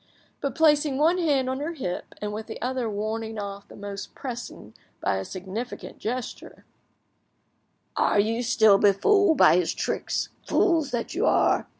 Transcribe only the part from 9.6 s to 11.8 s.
tricks, fools that you are?